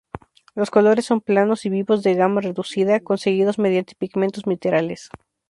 Los 0.55 0.71
colores 0.71 1.05
son 1.05 1.21
planos 1.21 1.63
y 1.67 1.69
vivos, 1.69 2.01
de 2.01 2.15
gama 2.15 2.41
reducida, 2.41 3.01
conseguidos 3.01 3.59
mediante 3.59 3.93
pigmentos 3.93 4.47
minerales. 4.47 5.09